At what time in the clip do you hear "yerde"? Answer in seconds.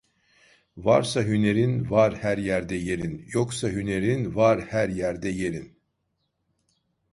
2.37-2.75, 4.89-5.29